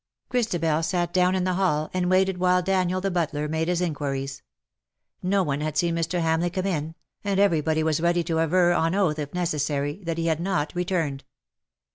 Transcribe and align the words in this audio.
Christabel 0.29 0.81
sat 0.81 1.13
down 1.13 1.35
in 1.35 1.43
the 1.43 1.53
hall, 1.53 1.91
and 1.93 2.09
waited 2.09 2.39
while 2.39 2.63
Daniel, 2.63 3.01
the 3.01 3.11
butler, 3.11 3.47
made 3.47 3.67
his 3.67 3.81
inquiries. 3.81 4.41
No 5.21 5.43
one 5.43 5.61
had 5.61 5.77
seen 5.77 5.93
Mr. 5.95 6.23
Hamleigh 6.23 6.49
come 6.51 6.65
in, 6.65 6.95
and 7.23 7.39
everybody 7.39 7.83
was 7.83 8.01
ready 8.01 8.23
to 8.23 8.39
aver 8.39 8.73
on 8.73 8.95
oath 8.95 9.19
if 9.19 9.31
necessary 9.35 10.01
that 10.05 10.17
he 10.17 10.25
had 10.25 10.39
not 10.39 10.73
returned. 10.73 11.23